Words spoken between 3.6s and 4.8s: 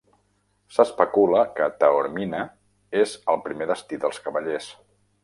destí dels cavallers.